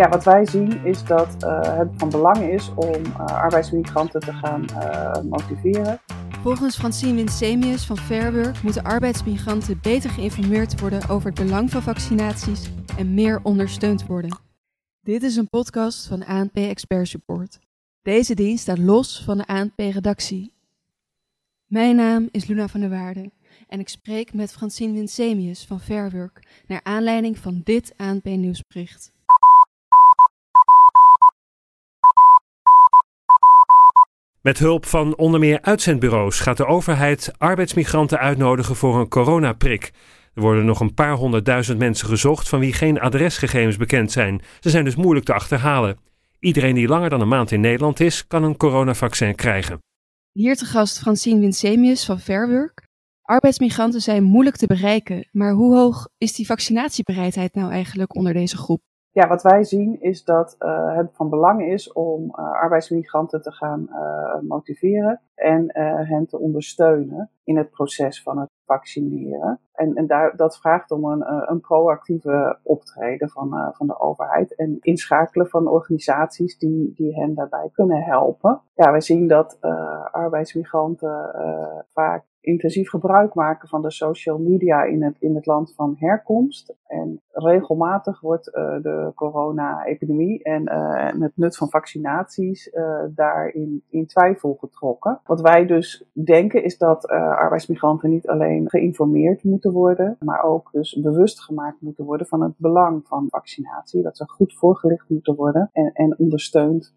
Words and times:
Ja, 0.00 0.08
wat 0.08 0.24
wij 0.24 0.46
zien 0.46 0.84
is 0.84 1.04
dat 1.04 1.42
het 1.66 1.88
van 1.96 2.10
belang 2.10 2.36
is 2.36 2.70
om 2.74 3.02
arbeidsmigranten 3.16 4.20
te 4.20 4.32
gaan 4.32 4.64
motiveren. 5.28 6.00
Volgens 6.42 6.76
Francine 6.76 7.14
Winsemius 7.14 7.86
van 7.86 7.96
Fairwork 7.96 8.62
moeten 8.62 8.82
arbeidsmigranten 8.82 9.78
beter 9.82 10.10
geïnformeerd 10.10 10.80
worden 10.80 11.08
over 11.08 11.30
het 11.30 11.44
belang 11.44 11.70
van 11.70 11.82
vaccinaties 11.82 12.70
en 12.96 13.14
meer 13.14 13.40
ondersteund 13.42 14.06
worden. 14.06 14.38
Dit 15.00 15.22
is 15.22 15.36
een 15.36 15.48
podcast 15.48 16.06
van 16.06 16.24
ANP 16.24 16.56
Expert 16.56 17.08
Support. 17.08 17.58
Deze 18.02 18.34
dienst 18.34 18.62
staat 18.62 18.78
los 18.78 19.22
van 19.24 19.36
de 19.36 19.46
ANP-redactie. 19.46 20.52
Mijn 21.66 21.96
naam 21.96 22.28
is 22.30 22.46
Luna 22.46 22.68
van 22.68 22.80
der 22.80 22.90
Waarde 22.90 23.30
en 23.68 23.80
ik 23.80 23.88
spreek 23.88 24.32
met 24.32 24.52
Francine 24.52 24.92
Winsemius 24.92 25.64
van 25.64 25.80
Fairwork 25.80 26.62
naar 26.66 26.80
aanleiding 26.82 27.38
van 27.38 27.60
dit 27.64 27.94
ANP-nieuwsbericht. 27.96 29.12
Met 34.42 34.58
hulp 34.58 34.86
van 34.86 35.16
onder 35.16 35.40
meer 35.40 35.62
uitzendbureaus 35.62 36.40
gaat 36.40 36.56
de 36.56 36.66
overheid 36.66 37.32
arbeidsmigranten 37.38 38.18
uitnodigen 38.18 38.76
voor 38.76 39.00
een 39.00 39.08
coronaprik. 39.08 39.90
Er 40.34 40.42
worden 40.42 40.64
nog 40.64 40.80
een 40.80 40.94
paar 40.94 41.14
honderdduizend 41.14 41.78
mensen 41.78 42.08
gezocht 42.08 42.48
van 42.48 42.60
wie 42.60 42.72
geen 42.72 43.00
adresgegevens 43.00 43.76
bekend 43.76 44.12
zijn. 44.12 44.42
Ze 44.60 44.70
zijn 44.70 44.84
dus 44.84 44.96
moeilijk 44.96 45.26
te 45.26 45.32
achterhalen. 45.32 45.98
Iedereen 46.38 46.74
die 46.74 46.88
langer 46.88 47.10
dan 47.10 47.20
een 47.20 47.28
maand 47.28 47.50
in 47.50 47.60
Nederland 47.60 48.00
is, 48.00 48.26
kan 48.26 48.42
een 48.42 48.56
coronavaccin 48.56 49.34
krijgen. 49.34 49.78
Hier 50.32 50.56
te 50.56 50.64
gast 50.64 50.98
Francine 50.98 51.40
Winsemius 51.40 52.04
van 52.04 52.20
Fairwork. 52.20 52.86
Arbeidsmigranten 53.22 54.00
zijn 54.00 54.22
moeilijk 54.22 54.56
te 54.56 54.66
bereiken, 54.66 55.28
maar 55.32 55.52
hoe 55.52 55.76
hoog 55.76 56.08
is 56.18 56.32
die 56.32 56.46
vaccinatiebereidheid 56.46 57.54
nou 57.54 57.72
eigenlijk 57.72 58.14
onder 58.14 58.32
deze 58.32 58.56
groep? 58.56 58.82
Ja, 59.12 59.28
wat 59.28 59.42
wij 59.42 59.64
zien 59.64 60.00
is 60.00 60.24
dat 60.24 60.56
uh, 60.58 60.96
het 60.96 61.10
van 61.12 61.28
belang 61.30 61.66
is 61.66 61.92
om 61.92 62.24
uh, 62.24 62.52
arbeidsmigranten 62.52 63.42
te 63.42 63.52
gaan 63.52 63.86
uh, 63.90 64.48
motiveren 64.48 65.20
en 65.34 65.64
hen 66.06 66.26
te 66.26 66.38
ondersteunen 66.38 67.30
in 67.44 67.56
het 67.56 67.70
proces 67.70 68.22
van 68.22 68.38
het 68.38 68.48
vaccineren. 68.64 69.60
En, 69.72 69.94
en 69.94 70.06
daar, 70.06 70.36
dat 70.36 70.58
vraagt 70.58 70.90
om 70.90 71.04
een, 71.04 71.50
een 71.50 71.60
proactieve 71.60 72.58
optreden 72.62 73.30
van, 73.30 73.72
van 73.74 73.86
de 73.86 74.00
overheid 74.00 74.54
en 74.54 74.76
inschakelen 74.80 75.48
van 75.48 75.68
organisaties 75.68 76.58
die, 76.58 76.92
die 76.94 77.14
hen 77.14 77.34
daarbij 77.34 77.70
kunnen 77.72 78.02
helpen. 78.02 78.60
Ja, 78.74 78.92
we 78.92 79.00
zien 79.00 79.28
dat 79.28 79.58
arbeidsmigranten 80.10 81.34
vaak 81.92 82.24
intensief 82.40 82.88
gebruik 82.88 83.34
maken 83.34 83.68
van 83.68 83.82
de 83.82 83.90
social 83.90 84.38
media 84.38 84.82
in 84.82 85.02
het, 85.02 85.16
in 85.18 85.34
het 85.34 85.46
land 85.46 85.74
van 85.74 85.96
herkomst. 85.98 86.74
En 86.86 87.20
regelmatig 87.32 88.20
wordt 88.20 88.48
uh, 88.48 88.82
de 88.82 89.12
corona-epidemie 89.14 90.42
en, 90.42 90.62
uh, 90.62 91.08
en, 91.08 91.22
het 91.22 91.32
nut 91.34 91.56
van 91.56 91.68
vaccinaties 91.68 92.66
uh, 92.72 93.02
daarin 93.08 93.82
in 93.88 94.06
twijfel 94.06 94.56
getrokken. 94.60 95.20
Wat 95.24 95.40
wij 95.40 95.66
dus 95.66 96.04
denken 96.12 96.64
is 96.64 96.78
dat 96.78 97.06
arbeidsmigranten 97.08 98.10
niet 98.10 98.28
alleen 98.28 98.68
geïnformeerd 98.70 99.44
moeten 99.44 99.72
worden, 99.72 100.16
maar 100.20 100.42
ook 100.42 100.68
dus 100.72 101.00
bewust 101.00 101.42
gemaakt 101.42 101.80
moeten 101.80 102.04
worden 102.04 102.26
van 102.26 102.42
het 102.42 102.52
belang 102.56 103.06
van 103.06 103.26
vaccinatie. 103.28 104.02
Dat 104.02 104.16
ze 104.16 104.24
goed 104.26 104.54
voorgelicht 104.54 105.08
moeten 105.08 105.34
worden 105.34 105.70
en, 105.72 105.90
en 105.92 106.18
ondersteund 106.18 106.94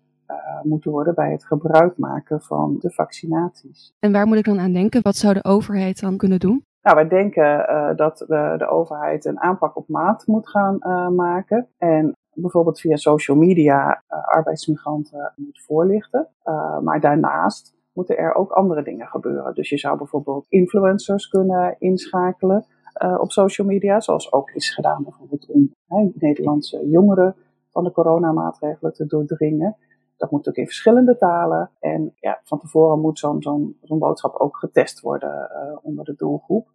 moeten 0.64 0.92
worden 0.92 1.16
bij 1.16 1.32
het 1.32 1.46
gebruik 1.46 1.98
maken 1.98 2.42
van 2.42 2.76
de 2.80 2.92
vaccinaties. 2.92 3.94
En 4.00 4.12
waar 4.12 4.28
moet 4.28 4.38
ik 4.38 4.46
dan 4.46 4.60
aan 4.60 4.74
denken? 4.74 5.02
Wat 5.02 5.16
zou 5.16 5.34
de 5.34 5.44
overheid 5.44 6.00
dan 6.00 6.18
kunnen 6.18 6.40
doen? 6.40 6.64
Nou, 6.82 6.96
wij 6.96 7.08
denken 7.08 7.44
uh, 7.70 7.96
dat 7.96 8.18
de, 8.18 8.56
de, 8.58 8.68
overheid 8.68 9.26
een 9.26 9.40
aanpak 9.40 9.78
op 9.78 9.88
maat 9.88 10.28
moet 10.28 10.50
gaan 10.50 10.78
uh, 10.80 11.10
maken. 11.10 11.68
En 11.78 12.16
bijvoorbeeld 12.34 12.80
via 12.80 12.96
social 12.96 13.38
media 13.38 14.04
arbeidsmigranten 14.08 15.34
moet 15.36 15.62
voorlichten. 15.62 16.28
maar 16.84 17.00
daarnaast 17.00 17.74
moeten 17.94 18.18
er 18.18 18.34
ook 18.34 18.52
andere 18.52 18.84
dingen 18.84 19.08
gebeuren. 19.08 19.54
Dus 19.54 19.70
je 19.70 19.78
zou 19.78 19.98
bijvoorbeeld 19.98 20.46
influencers 20.50 21.28
kunnen 21.28 21.76
inschakelen 21.80 22.66
op 23.20 23.32
social 23.32 23.68
media, 23.68 24.00
zoals 24.00 24.32
ook 24.32 24.52
is 24.52 24.74
gedaan 24.74 25.04
bijvoorbeeld 25.04 25.50
om 25.50 25.72
Nederlandse 26.14 26.90
jongeren 26.90 27.36
van 27.74 27.84
de 27.84 27.92
coronamaatregelen 27.92 28.94
te 28.94 29.06
doordringen. 29.06 29.76
Dat 30.24 30.32
moet 30.32 30.48
ook 30.48 30.56
in 30.56 30.66
verschillende 30.66 31.18
talen. 31.18 31.72
En 31.80 32.14
ja, 32.20 32.40
van 32.44 32.60
tevoren 32.60 33.00
moet 33.00 33.20
zo'n 33.20 33.42
zo'n 33.82 34.00
boodschap 34.00 34.36
ook 34.36 34.58
getest 34.58 35.00
worden 35.00 35.52
uh, 35.52 35.78
onder 35.82 36.06
de 36.06 36.16
doelgroep. 36.16 36.68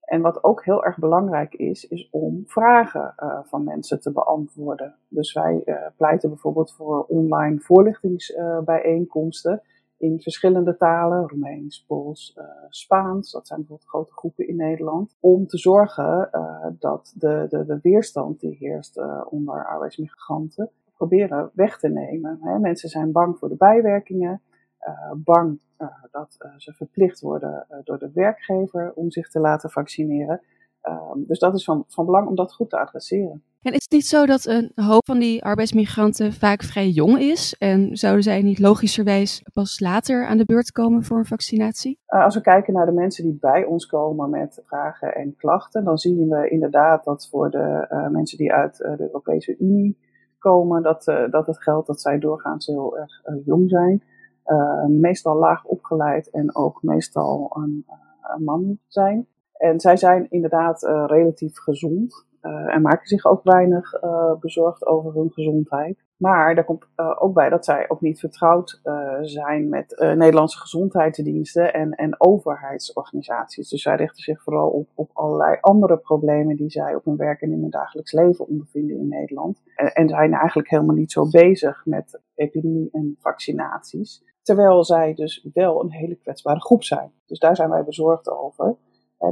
En 0.00 0.20
wat 0.20 0.44
ook 0.44 0.64
heel 0.64 0.84
erg 0.84 0.98
belangrijk 0.98 1.54
is, 1.54 1.84
is 1.84 2.08
om 2.10 2.42
vragen 2.46 3.14
uh, 3.22 3.38
van 3.42 3.64
mensen 3.64 4.00
te 4.00 4.12
beantwoorden. 4.12 4.94
Dus 5.08 5.32
wij 5.32 5.62
uh, 5.64 5.86
pleiten 5.96 6.28
bijvoorbeeld 6.28 6.72
voor 6.72 7.04
online 7.04 7.60
voorlichtingsbijeenkomsten 7.60 9.62
in 9.96 10.20
verschillende 10.20 10.76
talen, 10.76 11.28
Roemeens, 11.28 11.84
Pools, 11.86 12.38
Spaans, 12.68 13.32
dat 13.32 13.46
zijn 13.46 13.58
bijvoorbeeld 13.58 13.88
grote 13.88 14.12
groepen 14.12 14.48
in 14.48 14.56
Nederland, 14.56 15.16
om 15.20 15.46
te 15.46 15.58
zorgen 15.58 16.30
dat 16.78 17.14
de, 17.16 17.46
de, 17.48 17.64
de 17.64 17.78
weerstand 17.82 18.40
die 18.40 18.56
heerst 18.56 19.00
onder 19.30 19.66
arbeidsmigranten, 19.66 20.70
proberen 20.96 21.50
weg 21.54 21.78
te 21.78 21.88
nemen. 21.88 22.38
Hè. 22.42 22.58
Mensen 22.58 22.88
zijn 22.88 23.12
bang 23.12 23.38
voor 23.38 23.48
de 23.48 23.56
bijwerkingen, 23.56 24.42
uh, 24.88 25.12
bang 25.16 25.60
uh, 25.78 25.88
dat 26.10 26.36
uh, 26.38 26.52
ze 26.56 26.72
verplicht 26.72 27.20
worden 27.20 27.66
door 27.84 27.98
de 27.98 28.10
werkgever 28.14 28.92
om 28.94 29.10
zich 29.10 29.30
te 29.30 29.40
laten 29.40 29.70
vaccineren. 29.70 30.40
Ehm, 30.86 31.24
dus 31.26 31.38
dat 31.38 31.54
is 31.54 31.64
van, 31.64 31.84
van 31.88 32.04
belang 32.04 32.28
om 32.28 32.34
dat 32.34 32.54
goed 32.54 32.70
te 32.70 32.78
adresseren. 32.78 33.42
En 33.62 33.72
is 33.72 33.82
het 33.82 33.92
niet 33.92 34.06
zo 34.06 34.26
dat 34.26 34.46
een 34.46 34.72
hoop 34.74 35.06
van 35.06 35.18
die 35.18 35.44
arbeidsmigranten 35.44 36.32
vaak 36.32 36.62
vrij 36.62 36.88
jong 36.88 37.18
is? 37.18 37.56
En 37.58 37.96
zouden 37.96 38.22
zij 38.22 38.42
niet 38.42 38.58
logischerwijs 38.58 39.42
pas 39.52 39.80
later 39.80 40.26
aan 40.26 40.36
de 40.36 40.44
beurt 40.44 40.72
komen 40.72 41.04
voor 41.04 41.18
een 41.18 41.26
vaccinatie? 41.26 41.98
als 42.06 42.34
we 42.34 42.40
kijken 42.40 42.74
naar 42.74 42.86
de 42.86 42.92
mensen 42.92 43.24
die 43.24 43.38
bij 43.40 43.64
ons 43.64 43.86
komen 43.86 44.30
met 44.30 44.62
vragen 44.64 45.14
en 45.14 45.36
klachten, 45.36 45.84
dan 45.84 45.98
zien 45.98 46.28
we 46.28 46.48
inderdaad 46.48 47.04
dat 47.04 47.28
voor 47.30 47.50
de 47.50 48.08
mensen 48.10 48.38
die 48.38 48.52
uit 48.52 48.76
de 48.76 48.96
Europese 48.98 49.56
Unie 49.58 49.98
komen, 50.38 50.82
dat, 50.82 51.06
uh, 51.06 51.30
dat 51.30 51.46
het 51.46 51.62
geldt 51.62 51.86
dat 51.86 52.00
zij 52.00 52.18
doorgaans 52.18 52.66
heel 52.66 52.98
erg 52.98 53.26
uh, 53.26 53.44
jong 53.44 53.70
zijn. 53.70 54.02
Uh, 54.46 54.84
meestal 54.84 55.36
laag 55.36 55.64
opgeleid 55.64 56.30
en 56.30 56.56
ook 56.56 56.82
meestal 56.82 57.56
een, 57.56 57.86
een 58.22 58.44
man 58.44 58.78
zijn. 58.86 59.26
En 59.52 59.80
zij 59.80 59.96
zijn 59.96 60.26
inderdaad 60.30 60.82
relatief 61.06 61.58
gezond 61.58 62.26
en 62.40 62.82
maken 62.82 63.06
zich 63.06 63.26
ook 63.26 63.40
weinig 63.42 63.92
bezorgd 64.40 64.86
over 64.86 65.14
hun 65.14 65.30
gezondheid. 65.32 66.04
Maar 66.16 66.54
daar 66.54 66.64
komt 66.64 66.86
uh, 66.96 67.22
ook 67.22 67.34
bij 67.34 67.48
dat 67.48 67.64
zij 67.64 67.84
ook 67.88 68.00
niet 68.00 68.20
vertrouwd 68.20 68.80
uh, 68.84 69.18
zijn 69.20 69.68
met 69.68 69.92
uh, 69.92 70.12
Nederlandse 70.12 70.58
gezondheidsdiensten 70.58 71.72
en, 71.72 71.90
en 71.90 72.20
overheidsorganisaties. 72.20 73.68
Dus 73.68 73.82
zij 73.82 73.96
richten 73.96 74.22
zich 74.22 74.42
vooral 74.42 74.68
op, 74.68 74.88
op 74.94 75.10
allerlei 75.12 75.58
andere 75.60 75.96
problemen 75.96 76.56
die 76.56 76.70
zij 76.70 76.94
op 76.94 77.04
hun 77.04 77.16
werk 77.16 77.40
en 77.40 77.52
in 77.52 77.60
hun 77.60 77.70
dagelijks 77.70 78.12
leven 78.12 78.48
ondervinden 78.48 78.98
in 78.98 79.08
Nederland. 79.08 79.62
En, 79.74 79.92
en 79.92 80.08
zijn 80.08 80.32
eigenlijk 80.32 80.70
helemaal 80.70 80.96
niet 80.96 81.12
zo 81.12 81.28
bezig 81.30 81.82
met 81.84 82.20
epidemie 82.34 82.88
en 82.92 83.16
vaccinaties. 83.18 84.22
Terwijl 84.42 84.84
zij 84.84 85.14
dus 85.14 85.48
wel 85.52 85.82
een 85.82 85.92
hele 85.92 86.16
kwetsbare 86.16 86.60
groep 86.60 86.82
zijn. 86.84 87.12
Dus 87.26 87.38
daar 87.38 87.56
zijn 87.56 87.70
wij 87.70 87.84
bezorgd 87.84 88.30
over. 88.30 88.76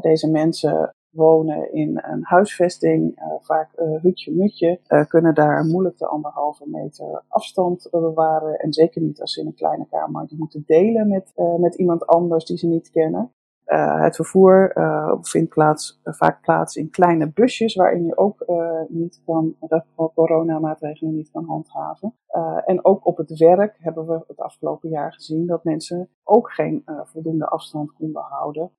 Deze 0.00 0.30
mensen 0.30 0.94
wonen 1.14 1.72
in 1.72 2.00
een 2.02 2.24
huisvesting, 2.24 3.18
uh, 3.18 3.24
vaak 3.40 3.70
uh, 3.78 4.02
hutje-mutje, 4.02 4.80
uh, 4.88 5.04
kunnen 5.04 5.34
daar 5.34 5.64
moeilijk 5.64 5.98
de 5.98 6.06
anderhalve 6.06 6.64
meter 6.68 7.22
afstand 7.28 7.88
bewaren. 7.90 8.58
En 8.58 8.72
zeker 8.72 9.02
niet 9.02 9.20
als 9.20 9.32
ze 9.32 9.40
in 9.40 9.46
een 9.46 9.54
kleine 9.54 9.86
kamer 9.90 10.26
die 10.26 10.38
moeten 10.38 10.62
delen 10.66 11.08
met, 11.08 11.32
met 11.58 11.74
iemand 11.74 12.06
anders 12.06 12.44
die 12.44 12.58
ze 12.58 12.66
niet 12.66 12.90
kennen. 12.90 13.32
Uh, 13.66 14.02
het 14.02 14.16
vervoer 14.16 14.76
uh, 14.76 15.14
vindt 15.20 15.48
plaats, 15.48 16.00
uh, 16.04 16.14
vaak 16.14 16.40
plaats 16.40 16.76
in 16.76 16.90
kleine 16.90 17.32
busjes 17.32 17.74
waarin 17.74 18.04
je 18.04 18.16
ook 18.16 18.46
niet 18.88 19.22
kan, 19.24 19.54
de 19.60 19.82
coronamaatregelen 20.14 21.14
niet 21.14 21.30
kan 21.30 21.44
handhaven. 21.44 22.14
en 22.64 22.84
ook 22.84 23.06
op 23.06 23.16
het 23.16 23.38
werk 23.38 23.76
hebben 23.78 24.06
we 24.06 24.24
het 24.26 24.40
afgelopen 24.40 24.88
jaar 24.88 25.12
gezien 25.12 25.46
dat 25.46 25.64
mensen 25.64 26.08
ook 26.24 26.52
geen 26.52 26.84
voldoende 27.04 27.46
afstand 27.46 27.92
konden 27.92 28.22
houden. 28.22 28.70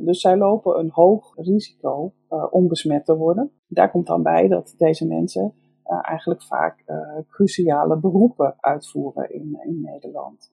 dus 0.00 0.20
zij 0.20 0.36
lopen 0.36 0.78
een 0.78 0.90
hoog 0.90 1.32
risico 1.36 2.12
om 2.50 2.68
besmet 2.68 3.04
te 3.04 3.16
worden. 3.16 3.50
Daar 3.66 3.90
komt 3.90 4.06
dan 4.06 4.22
bij 4.22 4.48
dat 4.48 4.74
deze 4.76 5.06
mensen 5.06 5.54
eigenlijk 6.02 6.42
vaak 6.42 6.84
cruciale 7.28 7.96
beroepen 7.96 8.54
uitvoeren 8.60 9.32
in, 9.34 9.58
in 9.64 9.80
Nederland. 9.80 10.52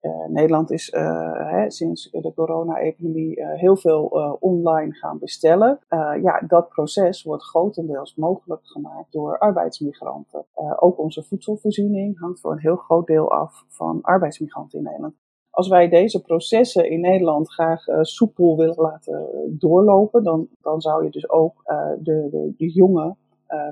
Uh, 0.00 0.26
Nederland 0.28 0.70
is 0.70 0.92
uh, 0.92 1.50
hè, 1.50 1.70
sinds 1.70 2.10
de 2.10 2.32
corona-epidemie 2.34 3.36
uh, 3.36 3.52
heel 3.52 3.76
veel 3.76 4.04
online 4.40 4.92
gaan 4.92 5.18
bestellen. 5.18 5.78
ja, 6.22 6.42
dat 6.46 6.68
proces 6.68 7.22
wordt 7.22 7.44
grotendeels 7.44 8.14
mogelijk 8.14 8.60
gemaakt 8.66 9.12
door 9.12 9.38
arbeidsmigranten. 9.38 10.46
ook 10.78 10.98
onze 10.98 11.22
voedselvoorziening 11.22 12.18
hangt 12.18 12.40
voor 12.40 12.52
een 12.52 12.58
heel 12.58 12.76
groot 12.76 13.06
deel 13.06 13.30
af 13.30 13.64
van 13.68 13.98
arbeidsmigranten 14.02 14.78
in 14.78 14.84
Nederland. 14.84 15.14
Als 15.50 15.68
wij 15.68 15.88
deze 15.88 16.22
processen 16.22 16.90
in 16.90 17.00
Nederland 17.00 17.52
graag 17.52 17.84
soepel 18.00 18.56
willen 18.56 18.80
laten 18.80 19.28
doorlopen, 19.58 20.24
dan, 20.24 20.48
dan 20.60 20.80
zou 20.80 21.04
je 21.04 21.10
dus 21.10 21.28
ook 21.28 21.62
de, 22.02 22.28
de, 22.30 22.54
de 22.56 22.72
jonge 22.72 23.16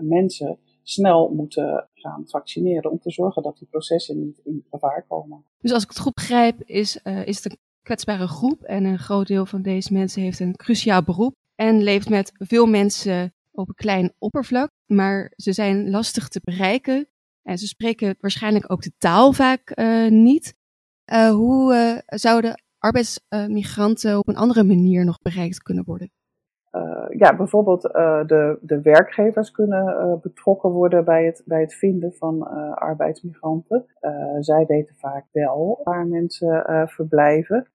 mensen 0.00 0.58
snel 0.82 1.30
moeten 1.34 1.88
gaan 2.06 2.24
vaccineren 2.26 2.90
om 2.90 2.98
te 2.98 3.10
zorgen 3.10 3.42
dat 3.42 3.58
die 3.58 3.68
processen 3.70 4.20
niet 4.20 4.40
in 4.44 4.64
gevaar 4.70 5.04
komen. 5.08 5.44
Dus 5.60 5.72
als 5.72 5.82
ik 5.82 5.88
het 5.88 5.98
goed 5.98 6.14
begrijp, 6.14 6.62
is, 6.62 7.00
uh, 7.04 7.26
is 7.26 7.36
het 7.36 7.52
een 7.52 7.58
kwetsbare 7.82 8.26
groep 8.26 8.62
en 8.62 8.84
een 8.84 8.98
groot 8.98 9.26
deel 9.26 9.46
van 9.46 9.62
deze 9.62 9.92
mensen 9.92 10.22
heeft 10.22 10.40
een 10.40 10.56
cruciaal 10.56 11.02
beroep 11.02 11.34
en 11.54 11.82
leeft 11.82 12.08
met 12.08 12.32
veel 12.34 12.66
mensen 12.66 13.34
op 13.52 13.68
een 13.68 13.74
klein 13.74 14.12
oppervlak, 14.18 14.70
maar 14.86 15.32
ze 15.36 15.52
zijn 15.52 15.90
lastig 15.90 16.28
te 16.28 16.40
bereiken 16.44 17.08
en 17.42 17.58
ze 17.58 17.66
spreken 17.66 18.16
waarschijnlijk 18.20 18.72
ook 18.72 18.82
de 18.82 18.92
taal 18.98 19.32
vaak 19.32 19.78
uh, 19.78 20.10
niet. 20.10 20.54
Uh, 21.12 21.30
hoe 21.30 22.02
zouden 22.06 22.62
arbeidsmigranten 22.78 24.18
op 24.18 24.28
een 24.28 24.36
andere 24.36 24.64
manier 24.64 25.04
nog 25.04 25.18
bereikt 25.18 25.62
kunnen 25.62 25.84
worden? 25.84 26.10
Uh, 26.76 27.18
ja, 27.18 27.36
bijvoorbeeld 27.36 27.84
uh, 27.84 28.26
de, 28.26 28.58
de 28.60 28.80
werkgevers 28.80 29.50
kunnen 29.50 29.84
uh, 29.86 30.12
betrokken 30.22 30.70
worden 30.70 31.04
bij 31.04 31.24
het, 31.24 31.42
bij 31.44 31.60
het 31.60 31.74
vinden 31.74 32.12
van 32.12 32.42
arbeidsmigranten. 32.74 33.84
zij 34.40 34.66
weten 34.66 34.94
vaak 34.98 35.24
wel 35.32 35.80
waar 35.84 36.06
mensen 36.06 36.64
verblijven. 36.88 37.66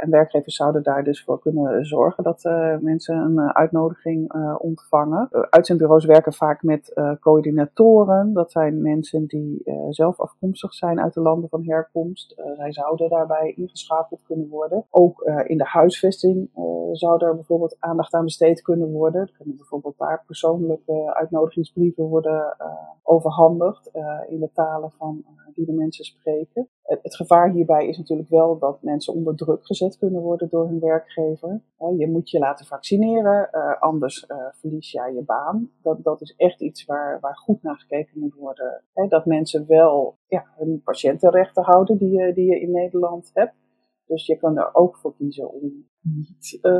en 0.00 0.10
werkgevers 0.10 0.56
zouden 0.56 0.82
daar 0.82 1.04
dus 1.04 1.24
voor 1.24 1.40
kunnen 1.40 1.84
zorgen 1.84 2.24
dat 2.24 2.42
mensen 2.80 3.16
een 3.16 3.54
uitnodiging 3.54 4.32
ontvangen. 4.58 5.28
uitzendbureaus 5.50 6.04
werken 6.04 6.32
vaak 6.32 6.62
met 6.62 7.00
coördinatoren. 7.20 8.32
Dat 8.32 8.52
zijn 8.52 8.82
mensen 8.82 9.26
die 9.26 9.62
zelf 9.90 10.20
afkomstig 10.20 10.74
zijn 10.74 11.00
uit 11.00 11.14
de 11.14 11.20
landen 11.20 11.48
van 11.48 11.64
herkomst. 11.64 12.42
zij 12.56 12.72
zouden 12.72 13.08
daarbij 13.08 13.52
ingeschakeld 13.56 14.22
kunnen 14.26 14.48
worden. 14.48 14.84
Ook 14.90 15.30
in 15.46 15.58
de 15.58 15.66
huisvesting 15.66 16.50
zou 16.92 17.24
er 17.24 17.34
bijvoorbeeld 17.34 17.76
aandacht 17.78 18.14
aan 18.14 18.24
besteed 18.32 18.62
kunnen 18.62 18.90
worden. 18.92 19.20
Er 19.20 19.32
kunnen 19.36 19.56
bijvoorbeeld 19.56 19.98
daar 19.98 20.24
persoonlijke 20.26 21.14
uitnodigingsbrieven 21.14 22.04
worden 22.04 22.56
uh, 22.60 22.66
overhandigd 23.02 23.90
uh, 23.92 24.20
in 24.28 24.40
de 24.40 24.50
talen 24.52 24.90
van, 24.90 25.24
uh, 25.24 25.54
die 25.54 25.66
de 25.66 25.72
mensen 25.72 26.04
spreken. 26.04 26.68
Het, 26.82 27.16
gevaar 27.16 27.50
hierbij 27.50 27.88
is 27.88 27.98
natuurlijk 27.98 28.28
wel 28.28 28.58
dat 28.58 28.82
mensen 28.82 29.14
onder 29.14 29.36
druk 29.36 29.66
gezet 29.66 29.98
kunnen 29.98 30.22
worden 30.22 30.48
door 30.50 30.66
hun 30.66 30.80
werkgever. 30.80 31.60
je 31.98 32.08
moet 32.08 32.30
je 32.30 32.38
laten 32.38 32.66
vaccineren, 32.66 33.50
anders 33.80 34.26
verlies 34.52 34.90
jij 34.90 35.12
je 35.12 35.22
baan. 35.22 35.70
Dat, 35.82 36.04
dat 36.04 36.20
is 36.20 36.34
echt 36.36 36.60
iets 36.60 36.84
waar, 36.84 37.20
waar 37.20 37.36
goed 37.36 37.62
naar 37.62 37.76
gekeken 37.76 38.20
moet 38.20 38.34
worden. 38.34 38.82
dat 39.08 39.26
mensen 39.26 39.66
wel 39.66 40.16
ja, 40.26 40.44
hun 40.56 40.82
patiëntenrechten 40.84 41.62
houden 41.62 41.98
die 41.98 42.32
die 42.32 42.46
je 42.46 42.60
in 42.60 42.70
Nederland 42.70 43.30
hebt. 43.34 43.54
Dus 44.06 44.26
je 44.26 44.36
kan 44.36 44.56
er 44.58 44.74
ook 44.74 44.96
voor 44.96 45.14
kiezen 45.14 45.50
om 45.50 45.86
niet 46.00 46.58
uh, 46.62 46.72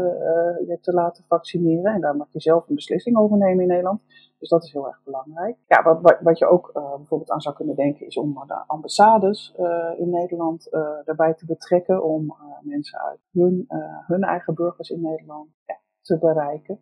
je 0.67 0.79
te 0.81 0.93
laten 0.93 1.25
vaccineren. 1.29 1.93
En 1.93 2.01
daar 2.01 2.17
mag 2.17 2.33
je 2.33 2.41
zelf 2.41 2.69
een 2.69 2.75
beslissing 2.75 3.17
over 3.17 3.37
nemen 3.37 3.63
in 3.63 3.69
Nederland. 3.69 4.01
Dus 4.39 4.49
dat 4.49 4.65
is 4.65 4.73
heel 4.73 4.87
erg 4.87 5.03
belangrijk. 5.05 5.57
Ja, 5.67 5.83
wat, 5.83 6.21
wat, 6.21 6.39
je 6.39 6.47
ook 6.47 6.71
uh, 6.75 6.97
bijvoorbeeld 6.97 7.31
aan 7.31 7.41
zou 7.41 7.55
kunnen 7.55 7.77
denken 7.77 8.07
is 8.07 8.17
om 8.17 8.33
de 8.47 8.65
ambassades 8.67 9.55
in 9.97 10.11
Nederland 10.11 10.69
daarbij 11.05 11.35
te 11.35 11.47
betrekken. 11.47 12.05
Om 12.05 12.37
mensen 12.63 13.01
uit 13.01 13.21
hun, 13.33 13.65
hun 14.07 14.23
eigen 14.23 14.55
burgers 14.55 14.91
in 14.91 15.01
Nederland 15.01 15.49
ja, 15.67 15.81
te 16.01 16.19
bereiken. 16.19 16.81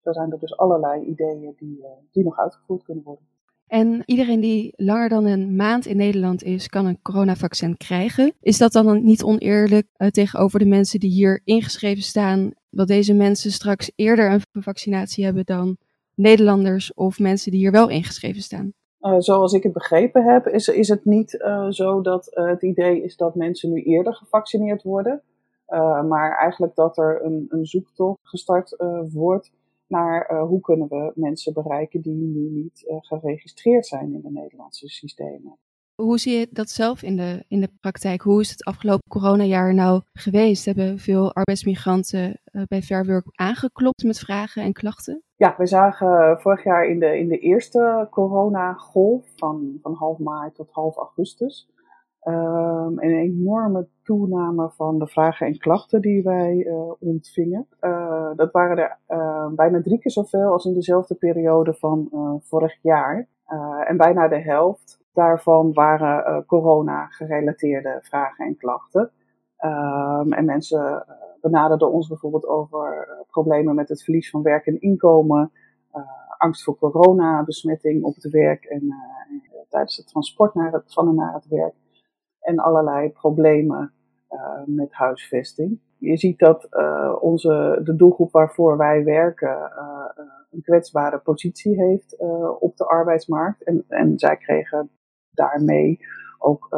Zo 0.00 0.12
zijn 0.12 0.32
er 0.32 0.38
dus 0.38 0.56
allerlei 0.56 1.04
ideeën 1.04 1.54
die, 1.56 1.84
die 2.10 2.24
nog 2.24 2.38
uitgevoerd 2.38 2.82
kunnen 2.82 3.04
worden. 3.04 3.35
En 3.66 4.02
iedereen 4.04 4.40
die 4.40 4.72
langer 4.76 5.08
dan 5.08 5.24
een 5.24 5.56
maand 5.56 5.86
in 5.86 5.96
Nederland 5.96 6.42
is, 6.42 6.68
kan 6.68 6.86
een 6.86 7.02
coronavaccin 7.02 7.76
krijgen. 7.76 8.32
Is 8.40 8.58
dat 8.58 8.72
dan 8.72 9.04
niet 9.04 9.22
oneerlijk 9.22 9.86
uh, 9.96 10.08
tegenover 10.08 10.58
de 10.58 10.66
mensen 10.66 11.00
die 11.00 11.10
hier 11.10 11.40
ingeschreven 11.44 12.02
staan, 12.02 12.52
dat 12.70 12.88
deze 12.88 13.14
mensen 13.14 13.50
straks 13.50 13.92
eerder 13.96 14.32
een 14.32 14.62
vaccinatie 14.62 15.24
hebben 15.24 15.44
dan 15.44 15.76
Nederlanders 16.14 16.94
of 16.94 17.18
mensen 17.18 17.50
die 17.50 17.60
hier 17.60 17.70
wel 17.70 17.88
ingeschreven 17.88 18.42
staan? 18.42 18.72
Uh, 19.00 19.14
zoals 19.18 19.52
ik 19.52 19.62
het 19.62 19.72
begrepen 19.72 20.24
heb, 20.24 20.46
is, 20.46 20.68
is 20.68 20.88
het 20.88 21.04
niet 21.04 21.34
uh, 21.34 21.66
zo 21.70 22.00
dat 22.00 22.28
het 22.30 22.62
idee 22.62 23.02
is 23.02 23.16
dat 23.16 23.34
mensen 23.34 23.72
nu 23.72 23.82
eerder 23.82 24.14
gevaccineerd 24.14 24.82
worden. 24.82 25.22
maar 26.08 26.38
eigenlijk 26.38 26.74
dat 26.74 26.98
er 26.98 27.24
een, 27.24 27.46
een 27.48 27.66
zoektocht 27.66 28.20
gestart 28.22 28.76
wordt 29.12 29.50
naar 29.88 30.30
uh, 30.32 30.42
hoe 30.42 30.60
kunnen 30.60 30.88
we 30.88 31.12
mensen 31.14 31.52
bereiken 31.52 32.00
die 32.00 32.14
nu 32.14 32.48
niet 32.50 32.84
uh, 32.88 32.96
geregistreerd 33.00 33.86
zijn 33.86 34.12
in 34.12 34.20
de 34.20 34.30
Nederlandse 34.30 34.88
systemen. 34.88 35.58
Hoe 36.02 36.18
zie 36.18 36.38
je 36.38 36.48
dat 36.50 36.70
zelf 36.70 37.02
in 37.02 37.16
de, 37.16 37.44
in 37.48 37.60
de 37.60 37.70
praktijk? 37.80 38.22
Hoe 38.22 38.40
is 38.40 38.50
het 38.50 38.64
afgelopen 38.64 39.08
coronajaar 39.08 39.74
nou 39.74 40.02
geweest? 40.12 40.64
Hebben 40.64 40.98
veel 40.98 41.34
arbeidsmigranten 41.34 42.40
uh, 42.52 42.62
bij 42.66 42.82
Fairwork 42.82 43.26
aangeklopt 43.34 44.02
met 44.04 44.18
vragen 44.18 44.62
en 44.62 44.72
klachten? 44.72 45.22
Ja, 45.36 45.54
we 45.58 45.66
zagen 45.66 46.40
vorig 46.40 46.64
jaar 46.64 46.88
in 46.88 46.98
de, 46.98 47.18
in 47.18 47.28
de 47.28 47.38
eerste 47.38 48.06
coronagolf 48.10 49.32
van, 49.36 49.78
van 49.82 49.94
half 49.94 50.18
maart 50.18 50.54
tot 50.54 50.70
half 50.70 50.96
augustus 50.96 51.68
Um, 52.28 53.00
een 53.00 53.18
enorme 53.18 53.88
toename 54.02 54.70
van 54.70 54.98
de 54.98 55.06
vragen 55.06 55.46
en 55.46 55.58
klachten 55.58 56.00
die 56.00 56.22
wij 56.22 56.54
uh, 56.54 56.92
ontvingen. 56.98 57.66
Uh, 57.80 58.30
dat 58.36 58.52
waren 58.52 58.78
er 58.78 58.98
uh, 59.08 59.46
bijna 59.48 59.82
drie 59.82 59.98
keer 59.98 60.10
zoveel 60.10 60.52
als 60.52 60.64
in 60.64 60.74
dezelfde 60.74 61.14
periode 61.14 61.74
van 61.74 62.08
vorig 62.42 62.78
jaar. 62.82 63.28
en 63.86 63.96
bijna 63.96 64.28
de 64.28 64.40
helft 64.40 65.00
daarvan 65.12 65.72
waren 65.72 66.44
corona-gerelateerde 66.46 67.98
vragen 68.02 68.46
en 68.46 68.56
klachten. 68.56 69.10
Um, 69.64 70.32
en 70.32 70.44
mensen 70.44 71.06
benaderden 71.40 71.92
ons 71.92 72.08
bijvoorbeeld 72.08 72.46
over 72.46 73.08
problemen 73.30 73.74
met 73.74 73.88
het 73.88 74.04
verlies 74.04 74.30
van 74.30 74.42
werk 74.42 74.66
en 74.66 74.80
inkomen, 74.80 75.50
angst 76.38 76.64
voor 76.64 76.78
coronabesmetting 76.78 78.02
op 78.02 78.14
het 78.14 78.30
werk 78.30 78.64
en 78.64 78.94
tijdens 79.68 79.96
het 79.96 80.08
transport 80.08 80.54
naar 80.54 80.72
het, 80.72 80.92
van 80.92 81.08
en 81.08 81.14
naar 81.14 81.34
het 81.34 81.48
werk 81.48 81.74
en 82.46 82.58
allerlei 82.58 83.10
problemen 83.10 83.92
uh, 84.30 84.62
met 84.66 84.92
huisvesting. 84.92 85.80
Je 85.98 86.16
ziet 86.16 86.38
dat 86.38 86.66
uh, 86.70 87.16
onze, 87.20 87.80
de 87.84 87.96
doelgroep 87.96 88.32
waarvoor 88.32 88.76
wij 88.76 89.04
werken 89.04 89.56
uh, 89.56 90.24
een 90.50 90.62
kwetsbare 90.62 91.18
positie 91.18 91.82
heeft 91.82 92.16
op 92.58 92.76
de 92.76 92.84
arbeidsmarkt. 92.84 93.64
En, 93.64 93.84
en 93.88 94.18
zij 94.18 94.36
kregen 94.36 94.90
daarmee 95.30 95.98
ook 96.38 96.68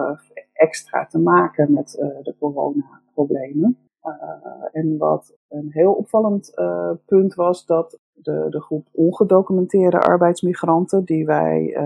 extra 0.53 1.07
te 1.07 1.19
maken 1.19 1.73
met 1.73 1.91
de 2.23 2.35
coronaproblemen. 2.39 3.79
en 4.73 4.97
wat 4.97 5.37
een 5.49 5.69
heel 5.71 5.93
opvallend 5.93 6.53
punt 7.07 7.35
was, 7.35 7.67
dat 7.67 7.99
de, 8.15 8.47
de 8.51 8.61
groep 8.61 8.87
ongedocumenteerde 8.93 10.01
arbeidsmigranten, 10.01 11.05
die 11.05 11.27
wij 11.27 11.77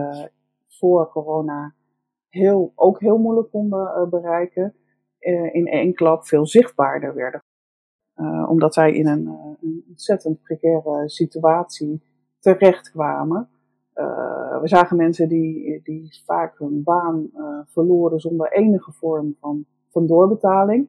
voor 0.68 1.08
corona 1.08 1.74
heel, 2.32 2.72
ook 2.74 3.00
heel 3.00 3.18
moeilijk 3.18 3.50
konden 3.50 3.80
uh, 3.80 4.08
bereiken, 4.08 4.74
uh, 5.20 5.54
in 5.54 5.66
één 5.66 5.94
klap 5.94 6.26
veel 6.26 6.46
zichtbaarder 6.46 7.14
werden. 7.14 7.42
Uh, 8.16 8.46
omdat 8.48 8.74
zij 8.74 8.92
in 8.92 9.06
een, 9.06 9.26
een 9.60 9.84
ontzettend 9.88 10.42
precaire 10.42 11.08
situatie 11.08 12.02
terechtkwamen. 12.38 13.48
we 14.60 14.68
zagen 14.68 14.96
mensen 14.96 15.28
die, 15.28 15.80
die 15.82 16.22
vaak 16.26 16.58
hun 16.58 16.82
baan 16.82 17.30
verloren 17.66 18.20
zonder 18.20 18.52
enige 18.52 18.92
vorm 18.92 19.36
van, 19.40 19.64
van 19.90 20.06
doorbetaling. 20.06 20.88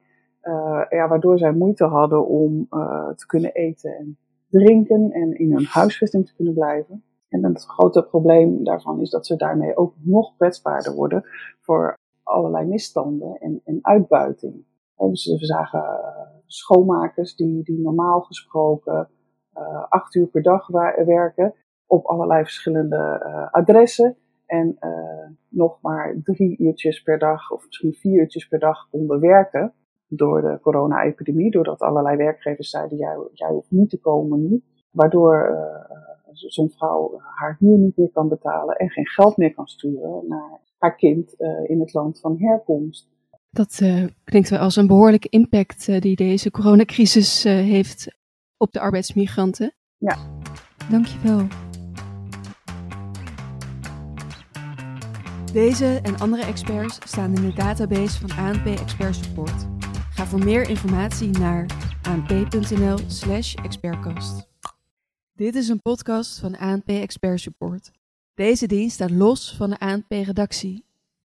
ja, 0.89 1.07
waardoor 1.07 1.37
zij 1.37 1.51
moeite 1.51 1.85
hadden 1.85 2.27
om 2.27 2.67
te 3.15 3.25
kunnen 3.27 3.51
eten 3.51 3.97
en 3.97 4.17
drinken 4.49 5.11
en 5.11 5.37
in 5.37 5.51
hun 5.51 5.65
huisvesting 5.65 6.25
te 6.25 6.35
kunnen 6.35 6.53
blijven. 6.53 7.03
En 7.33 7.43
het 7.43 7.65
grote 7.65 8.03
probleem 8.03 8.63
daarvan 8.63 9.01
is 9.01 9.09
dat 9.09 9.25
ze 9.25 9.35
daarmee 9.35 9.77
ook 9.77 9.93
nog 9.99 10.35
kwetsbaarder 10.35 10.95
worden 10.95 11.23
voor 11.61 11.97
allerlei 12.23 12.67
misstanden 12.67 13.37
en, 13.39 13.61
en 13.63 13.79
uitbuiting. 13.81 14.65
dus 14.97 15.25
we 15.25 15.45
zagen 15.45 15.79
uh, 15.79 16.39
schoonmakers 16.45 17.35
die, 17.35 17.63
die 17.63 17.79
normaal 17.79 18.21
gesproken 18.21 19.09
uh, 19.57 19.83
acht 19.89 20.15
uur 20.15 20.27
per 20.27 20.41
dag 20.41 20.67
werken 21.05 21.53
op 21.87 22.05
allerlei 22.05 22.43
verschillende 22.43 23.23
uh, 23.25 23.51
adressen. 23.51 24.17
En 24.45 24.77
nog 25.49 25.81
maar 25.81 26.15
drie 26.23 26.57
uurtjes 26.57 27.01
per 27.01 27.19
dag 27.19 27.51
of 27.51 27.65
misschien 27.65 27.93
vier 27.93 28.19
uurtjes 28.19 28.47
per 28.47 28.59
dag 28.59 28.87
konden 28.89 29.19
werken 29.19 29.73
door 30.07 30.41
de 30.41 30.59
corona-epidemie. 30.61 31.51
Doordat 31.51 31.79
allerlei 31.79 32.17
werkgevers 32.17 32.69
zeiden, 32.69 32.97
jij, 32.97 33.17
jij 33.33 33.49
hoeft 33.49 33.71
niet 33.71 33.89
te 33.89 33.99
komen 33.99 34.49
nu. 34.49 34.63
Waardoor 34.91 35.57
zo'n 36.33 36.69
vrouw 36.69 37.19
haar 37.19 37.55
huur 37.59 37.77
niet 37.77 37.97
meer 37.97 38.11
kan 38.11 38.29
betalen 38.29 38.75
en 38.75 38.89
geen 38.89 39.07
geld 39.07 39.37
meer 39.37 39.53
kan 39.53 39.67
sturen 39.67 40.27
naar 40.27 40.61
haar 40.77 40.95
kind 40.95 41.35
uh, 41.37 41.69
in 41.69 41.79
het 41.79 41.93
land 41.93 42.19
van 42.19 42.35
herkomst. 42.39 43.11
Dat 43.49 43.79
uh, 43.83 44.05
klinkt 44.23 44.49
wel 44.49 44.59
als 44.59 44.75
een 44.75 44.87
behoorlijke 44.87 45.29
impact 45.29 45.87
uh, 45.87 45.99
die 45.99 46.15
deze 46.15 46.51
coronacrisis 46.51 47.43
heeft 47.43 48.17
op 48.57 48.71
de 48.71 48.79
arbeidsmigranten. 48.79 49.73
Ja. 49.97 50.17
Dankjewel. 50.89 51.47
Deze 55.53 55.99
en 56.03 56.17
andere 56.17 56.43
experts 56.43 56.99
staan 57.05 57.35
in 57.35 57.41
de 57.41 57.53
database 57.53 58.27
van 58.27 58.45
ANP 58.45 58.65
Expert 58.65 59.15
Support. 59.15 59.67
Ga 60.09 60.25
voor 60.25 60.43
meer 60.43 60.69
informatie 60.69 61.29
naar 61.29 61.65
anp.nl/expertcast. 62.01 64.52
Dit 65.35 65.55
is 65.55 65.67
een 65.67 65.81
podcast 65.81 66.39
van 66.39 66.57
ANP 66.57 66.87
Expert 66.87 67.39
Support. 67.39 67.91
Deze 68.33 68.67
dienst 68.67 68.95
staat 68.95 69.11
los 69.11 69.55
van 69.55 69.69
de 69.69 69.79
ANP-redactie 69.79 70.85